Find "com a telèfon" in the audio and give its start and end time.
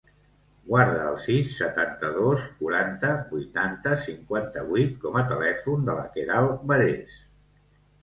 5.07-5.89